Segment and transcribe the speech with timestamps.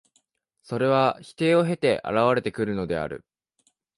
[0.63, 3.23] それは否定を経て現れてくるのである。